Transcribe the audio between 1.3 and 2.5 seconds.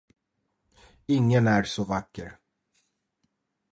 är så vacker.